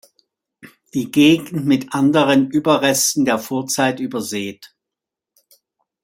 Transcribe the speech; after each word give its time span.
Die 0.95 1.11
Gegend 1.11 1.51
ist 1.51 1.65
mit 1.67 1.93
anderen 1.93 2.49
Überresten 2.49 3.23
der 3.23 3.37
Vorzeit 3.37 3.99
übersät. 3.99 4.73